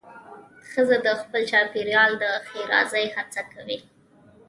[0.69, 3.77] ښځه د خپل چاپېریال د ښېرازۍ هڅه کوي.